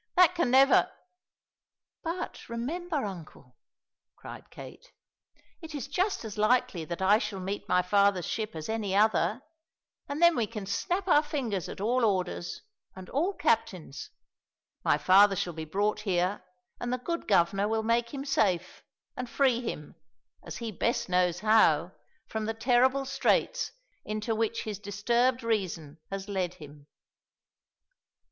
That 0.15 0.33
can 0.33 0.49
never" 0.49 0.91
"But 2.03 2.49
remember, 2.49 3.05
uncle," 3.05 3.55
cried 4.15 4.49
Kate, 4.49 4.91
"it 5.61 5.75
is 5.75 5.87
just 5.87 6.25
as 6.25 6.39
likely 6.39 6.83
that 6.85 7.03
I 7.03 7.19
shall 7.19 7.39
meet 7.39 7.69
my 7.69 7.83
father's 7.83 8.25
ship 8.25 8.55
as 8.55 8.67
any 8.67 8.95
other, 8.95 9.43
and 10.09 10.19
then 10.19 10.35
we 10.35 10.47
can 10.47 10.65
snap 10.65 11.07
our 11.07 11.21
fingers 11.21 11.69
at 11.69 11.79
all 11.79 12.03
orders 12.03 12.63
and 12.95 13.11
all 13.11 13.33
captains. 13.35 14.09
My 14.83 14.97
father 14.97 15.35
shall 15.35 15.53
be 15.53 15.65
brought 15.65 15.99
here 15.99 16.43
and 16.79 16.91
the 16.91 16.97
good 16.97 17.27
Governor 17.27 17.67
will 17.67 17.83
make 17.83 18.11
him 18.11 18.25
safe, 18.25 18.81
and 19.15 19.29
free 19.29 19.61
him, 19.61 19.93
as 20.43 20.57
he 20.57 20.71
best 20.71 21.09
knows 21.09 21.41
how, 21.41 21.91
from 22.25 22.45
the 22.45 22.55
terrible 22.55 23.05
straits 23.05 23.71
into 24.03 24.33
which 24.33 24.63
his 24.63 24.79
disturbed 24.79 25.43
reason 25.43 25.99
has 26.09 26.27
led 26.27 26.55
him." 26.55 26.87